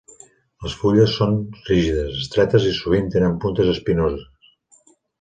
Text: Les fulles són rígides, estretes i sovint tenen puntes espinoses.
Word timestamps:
Les 0.63 0.77
fulles 0.79 1.13
són 1.17 1.35
rígides, 1.69 2.09
estretes 2.23 2.67
i 2.73 2.75
sovint 2.81 3.15
tenen 3.19 3.39
puntes 3.47 3.73
espinoses. 3.79 4.53